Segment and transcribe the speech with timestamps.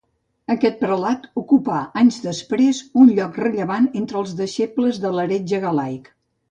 [0.53, 6.15] Aquest prelat ocupà anys després un lloc rellevant entre els deixebles de l'heretge galaic.